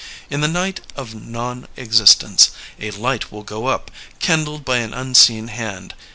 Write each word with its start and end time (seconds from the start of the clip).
In 0.31 0.41
the 0.41 0.47
night 0.47 0.79
of 0.95 1.13
non 1.13 1.67
existence 1.77 2.49
a 2.79 2.89
light 2.89 3.31
will 3.31 3.43
go 3.43 3.67
up, 3.67 3.91
kindled 4.17 4.65
by 4.65 4.77
an 4.77 4.95
unseen 4.95 5.49
hand. 5.49 5.93